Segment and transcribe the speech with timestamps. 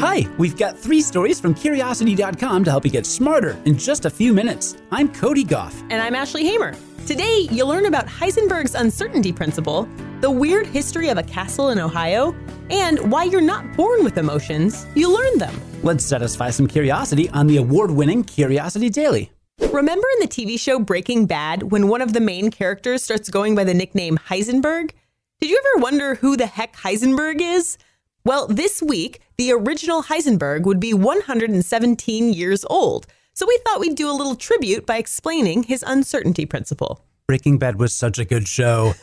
[0.00, 4.10] Hi, we've got three stories from Curiosity.com to help you get smarter in just a
[4.10, 4.76] few minutes.
[4.92, 5.74] I'm Cody Gough.
[5.90, 6.76] And I'm Ashley Hamer.
[7.04, 9.88] Today, you'll learn about Heisenberg's uncertainty principle,
[10.20, 12.32] the weird history of a castle in Ohio,
[12.70, 15.60] and why you're not born with emotions, you learn them.
[15.82, 19.32] Let's satisfy some curiosity on the award winning Curiosity Daily.
[19.72, 23.56] Remember in the TV show Breaking Bad when one of the main characters starts going
[23.56, 24.92] by the nickname Heisenberg?
[25.40, 27.78] Did you ever wonder who the heck Heisenberg is?
[28.24, 33.06] Well, this week, the original Heisenberg would be 117 years old.
[33.34, 37.04] So we thought we'd do a little tribute by explaining his uncertainty principle.
[37.28, 38.94] Breaking Bad was such a good show.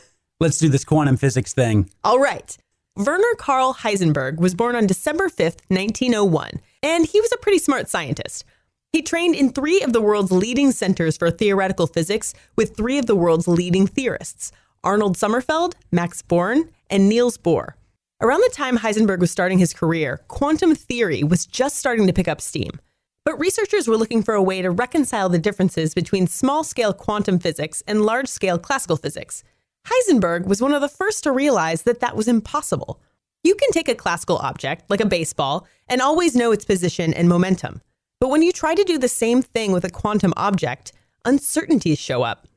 [0.41, 1.89] Let's do this quantum physics thing.
[2.03, 2.57] All right.
[2.97, 7.89] Werner Karl Heisenberg was born on December 5th, 1901, and he was a pretty smart
[7.89, 8.43] scientist.
[8.91, 13.05] He trained in three of the world's leading centers for theoretical physics with three of
[13.05, 14.51] the world's leading theorists
[14.83, 17.73] Arnold Sommerfeld, Max Born, and Niels Bohr.
[18.21, 22.29] Around the time Heisenberg was starting his career, quantum theory was just starting to pick
[22.29, 22.71] up steam.
[23.25, 27.39] But researchers were looking for a way to reconcile the differences between small scale quantum
[27.39, 29.43] physics and large scale classical physics.
[29.87, 33.01] Heisenberg was one of the first to realize that that was impossible.
[33.43, 37.27] You can take a classical object, like a baseball, and always know its position and
[37.27, 37.81] momentum.
[38.21, 40.93] But when you try to do the same thing with a quantum object,
[41.25, 42.47] uncertainties show up.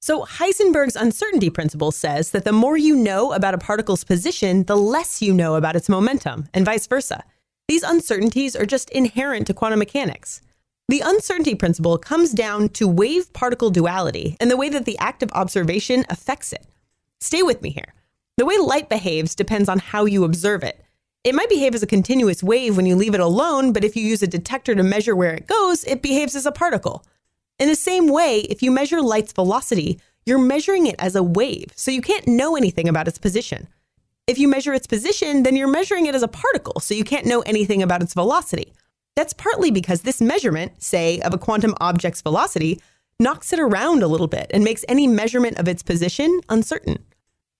[0.00, 4.76] So, Heisenberg's uncertainty principle says that the more you know about a particle's position, the
[4.76, 7.24] less you know about its momentum, and vice versa.
[7.66, 10.40] These uncertainties are just inherent to quantum mechanics.
[10.88, 15.22] The uncertainty principle comes down to wave particle duality and the way that the act
[15.22, 16.64] of observation affects it.
[17.20, 17.92] Stay with me here.
[18.38, 20.82] The way light behaves depends on how you observe it.
[21.24, 24.02] It might behave as a continuous wave when you leave it alone, but if you
[24.02, 27.04] use a detector to measure where it goes, it behaves as a particle.
[27.58, 31.72] In the same way, if you measure light's velocity, you're measuring it as a wave,
[31.74, 33.66] so you can't know anything about its position.
[34.28, 37.26] If you measure its position, then you're measuring it as a particle, so you can't
[37.26, 38.74] know anything about its velocity.
[39.16, 42.80] That's partly because this measurement, say, of a quantum object's velocity,
[43.18, 47.04] knocks it around a little bit and makes any measurement of its position uncertain.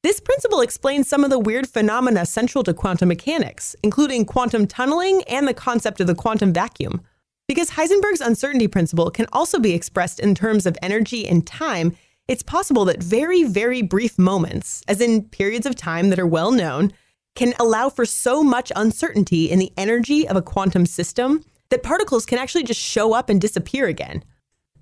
[0.05, 5.25] This principle explains some of the weird phenomena central to quantum mechanics, including quantum tunneling
[5.25, 7.01] and the concept of the quantum vacuum.
[7.49, 11.97] Because Heisenberg's uncertainty principle can also be expressed in terms of energy and time,
[12.29, 16.53] it's possible that very, very brief moments, as in periods of time that are well
[16.53, 16.93] known,
[17.35, 22.27] can allow for so much uncertainty in the energy of a quantum system that particles
[22.27, 24.23] can actually just show up and disappear again.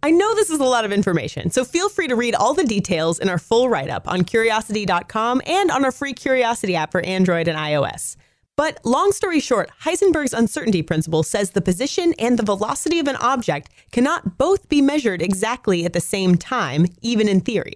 [0.02, 2.64] I know this is a lot of information, so feel free to read all the
[2.64, 7.00] details in our full write up on curiosity.com and on our free Curiosity app for
[7.02, 8.16] Android and iOS.
[8.56, 13.16] But long story short, Heisenberg's uncertainty principle says the position and the velocity of an
[13.16, 17.74] object cannot both be measured exactly at the same time, even in theory.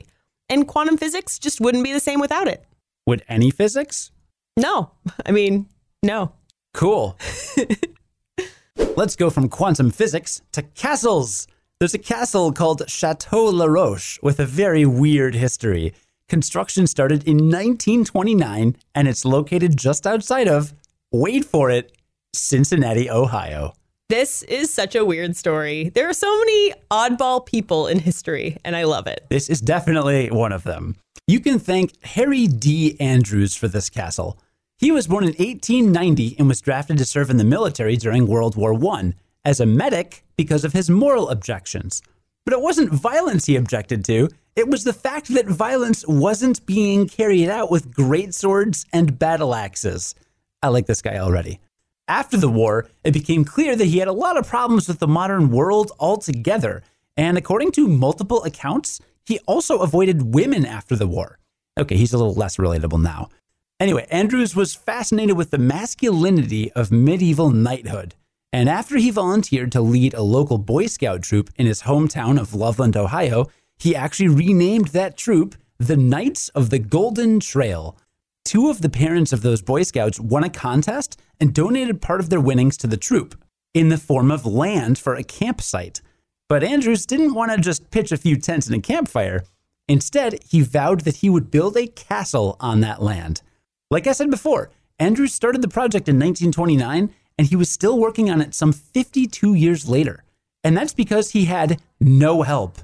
[0.48, 2.64] And quantum physics just wouldn't be the same without it.
[3.06, 4.10] Would any physics?
[4.56, 4.92] No.
[5.26, 5.68] I mean,
[6.02, 6.32] no.
[6.72, 7.18] Cool.
[8.96, 11.46] Let's go from quantum physics to castles.
[11.78, 15.92] There's a castle called Chateau La Roche with a very weird history.
[16.30, 20.72] Construction started in 1929 and it's located just outside of,
[21.10, 21.90] wait for it,
[22.32, 23.72] Cincinnati, Ohio.
[24.08, 25.88] This is such a weird story.
[25.88, 29.26] There are so many oddball people in history, and I love it.
[29.28, 30.94] This is definitely one of them.
[31.26, 32.96] You can thank Harry D.
[33.00, 34.38] Andrews for this castle.
[34.78, 38.54] He was born in 1890 and was drafted to serve in the military during World
[38.54, 39.14] War I
[39.44, 42.02] as a medic because of his moral objections.
[42.44, 47.08] But it wasn't violence he objected to, it was the fact that violence wasn't being
[47.08, 50.14] carried out with great swords and battle axes.
[50.62, 51.60] I like this guy already.
[52.08, 55.06] After the war, it became clear that he had a lot of problems with the
[55.06, 56.82] modern world altogether,
[57.16, 61.38] and according to multiple accounts, he also avoided women after the war.
[61.78, 63.28] Okay, he's a little less relatable now.
[63.78, 68.14] Anyway, Andrews was fascinated with the masculinity of medieval knighthood,
[68.52, 72.54] and after he volunteered to lead a local Boy Scout troop in his hometown of
[72.54, 73.46] Loveland, Ohio,
[73.78, 77.96] he actually renamed that troop the Knights of the Golden Trail.
[78.44, 82.28] Two of the parents of those Boy Scouts won a contest and donated part of
[82.28, 83.40] their winnings to the troop
[83.72, 86.02] in the form of land for a campsite.
[86.48, 89.44] But Andrews didn't want to just pitch a few tents and a campfire.
[89.88, 93.42] Instead, he vowed that he would build a castle on that land.
[93.90, 98.30] Like I said before, Andrews started the project in 1929 and he was still working
[98.30, 100.24] on it some 52 years later.
[100.62, 102.76] And that's because he had no help.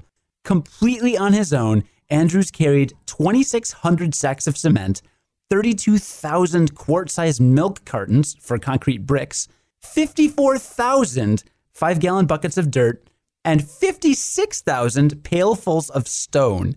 [0.43, 5.03] Completely on his own, Andrews carried 2,600 sacks of cement,
[5.51, 9.47] 32,000 quart sized milk cartons for concrete bricks,
[9.83, 13.07] 54,000 five gallon buckets of dirt,
[13.45, 16.75] and 56,000 pailfuls of stone.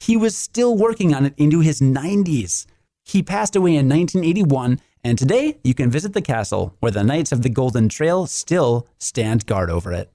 [0.00, 2.66] He was still working on it into his 90s.
[3.02, 7.32] He passed away in 1981 and today you can visit the castle where the Knights
[7.32, 10.12] of the Golden Trail still stand guard over it.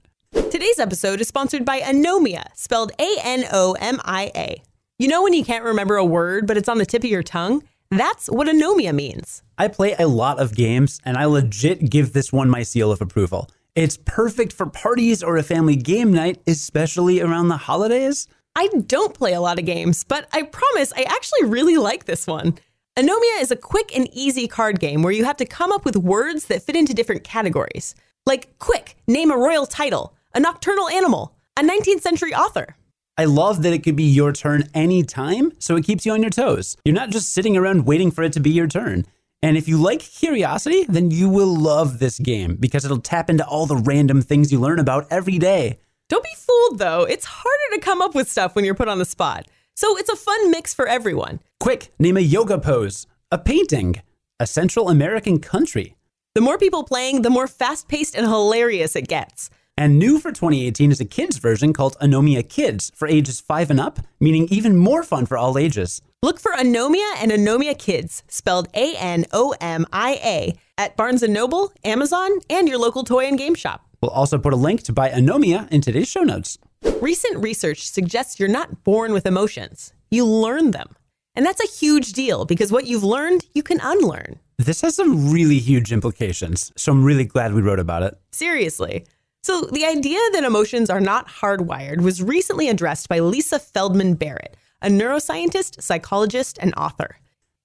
[0.50, 4.62] Today's episode is sponsored by Anomia, spelled A N O M I A.
[4.98, 7.22] You know when you can't remember a word, but it's on the tip of your
[7.22, 7.62] tongue?
[7.90, 9.42] That's what anomia means.
[9.56, 13.00] I play a lot of games, and I legit give this one my seal of
[13.00, 13.48] approval.
[13.74, 18.26] It's perfect for parties or a family game night, especially around the holidays.
[18.56, 22.26] I don't play a lot of games, but I promise I actually really like this
[22.26, 22.58] one.
[22.98, 25.96] Anomia is a quick and easy card game where you have to come up with
[25.96, 27.94] words that fit into different categories.
[28.26, 32.74] Like, quick, name a royal title, a nocturnal animal, a 19th century author.
[33.16, 36.32] I love that it could be your turn anytime, so it keeps you on your
[36.32, 36.76] toes.
[36.84, 39.06] You're not just sitting around waiting for it to be your turn.
[39.42, 43.46] And if you like curiosity, then you will love this game because it'll tap into
[43.46, 45.78] all the random things you learn about every day.
[46.08, 48.98] Don't be fooled though, it's harder to come up with stuff when you're put on
[48.98, 49.46] the spot.
[49.80, 51.38] So it's a fun mix for everyone.
[51.60, 54.02] Quick, name a yoga pose, a painting,
[54.40, 55.94] a Central American country.
[56.34, 59.50] The more people playing, the more fast paced and hilarious it gets.
[59.76, 63.78] And new for 2018 is a kids version called Anomia Kids for ages 5 and
[63.78, 66.02] up, meaning even more fun for all ages.
[66.24, 71.22] Look for Anomia and Anomia Kids, spelled A N O M I A, at Barnes
[71.22, 73.86] & Noble, Amazon, and your local toy and game shop.
[74.02, 76.58] We'll also put a link to buy Anomia in today's show notes.
[76.82, 80.94] Recent research suggests you're not born with emotions, you learn them.
[81.34, 84.40] And that's a huge deal because what you've learned, you can unlearn.
[84.58, 88.18] This has some really huge implications, so I'm really glad we wrote about it.
[88.32, 89.06] Seriously.
[89.44, 94.56] So, the idea that emotions are not hardwired was recently addressed by Lisa Feldman Barrett,
[94.82, 97.18] a neuroscientist, psychologist, and author.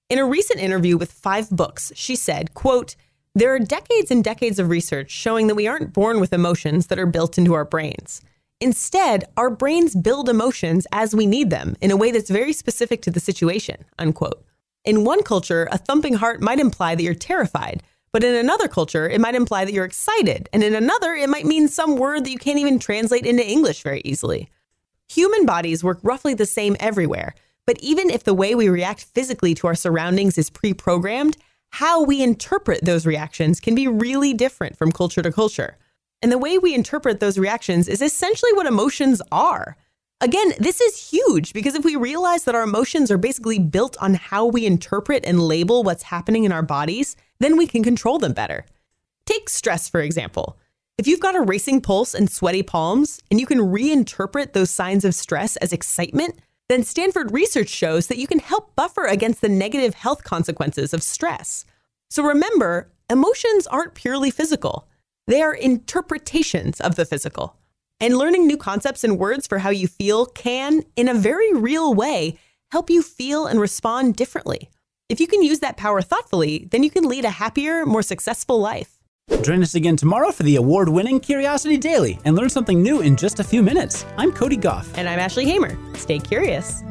[0.08, 2.94] In a recent interview with 5 Books, she said, quote,
[3.34, 6.98] "There are decades and decades of research showing that we aren't born with emotions that
[6.98, 8.20] are built into our brains.
[8.64, 13.02] Instead, our brains build emotions as we need them in a way that's very specific
[13.02, 14.42] to the situation." Unquote.
[14.86, 19.06] In one culture, a thumping heart might imply that you're terrified, but in another culture,
[19.06, 22.30] it might imply that you're excited, and in another, it might mean some word that
[22.30, 24.48] you can't even translate into English very easily.
[25.10, 27.34] Human bodies work roughly the same everywhere,
[27.66, 31.36] but even if the way we react physically to our surroundings is pre programmed,
[31.68, 35.76] how we interpret those reactions can be really different from culture to culture.
[36.22, 39.76] And the way we interpret those reactions is essentially what emotions are.
[40.20, 44.14] Again, this is huge because if we realize that our emotions are basically built on
[44.14, 48.32] how we interpret and label what's happening in our bodies, then we can control them
[48.32, 48.64] better.
[49.26, 50.58] Take stress, for example.
[50.96, 55.04] If you've got a racing pulse and sweaty palms, and you can reinterpret those signs
[55.04, 56.38] of stress as excitement,
[56.68, 61.02] then Stanford research shows that you can help buffer against the negative health consequences of
[61.02, 61.64] stress.
[62.08, 64.88] So remember, emotions aren't purely physical,
[65.26, 67.56] they are interpretations of the physical.
[68.00, 71.94] And learning new concepts and words for how you feel can, in a very real
[71.94, 72.38] way,
[72.72, 74.68] help you feel and respond differently.
[75.08, 78.58] If you can use that power thoughtfully, then you can lead a happier, more successful
[78.58, 78.98] life.
[79.42, 83.16] Join us again tomorrow for the award winning Curiosity Daily and learn something new in
[83.16, 84.04] just a few minutes.
[84.16, 84.96] I'm Cody Gough.
[84.98, 85.78] And I'm Ashley Hamer.
[85.96, 86.82] Stay curious.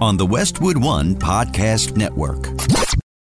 [0.00, 2.48] On the Westwood One Podcast Network.